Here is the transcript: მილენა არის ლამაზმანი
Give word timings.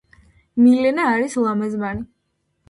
მილენა 0.61 1.05
არის 1.09 1.37
ლამაზმანი 1.45 2.05